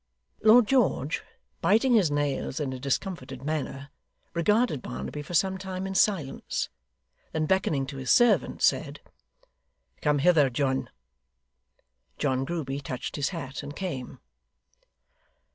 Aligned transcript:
Lord 0.41 0.65
George, 0.67 1.21
biting 1.61 1.93
his 1.93 2.09
nails 2.09 2.59
in 2.59 2.73
a 2.73 2.79
discomfited 2.79 3.43
manner, 3.43 3.91
regarded 4.33 4.81
Barnaby 4.81 5.21
for 5.21 5.35
some 5.35 5.59
time 5.59 5.85
in 5.85 5.93
silence; 5.93 6.69
then 7.33 7.45
beckoning 7.45 7.85
to 7.85 7.97
his 7.97 8.09
servant, 8.09 8.63
said: 8.63 8.99
'Come 10.01 10.17
hither, 10.17 10.49
John.' 10.49 10.89
John 12.17 12.45
Grueby 12.45 12.79
touched 12.81 13.15
his 13.15 13.29
hat, 13.29 13.61
and 13.61 13.75
came. 13.75 14.17